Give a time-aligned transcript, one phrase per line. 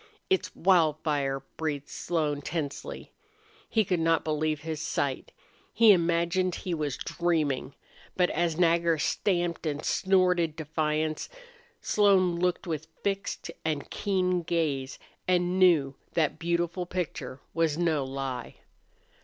[0.31, 3.13] "It's Wildfire!" breathed Slone, tensely.
[3.69, 5.31] He could not believe his sight.
[5.71, 7.75] He imagined he was dreaming.
[8.17, 11.29] But as Nagger stamped and snorted defiance
[11.81, 18.55] Slone looked with fixed and keen gaze, and knew that beautiful picture was no lie.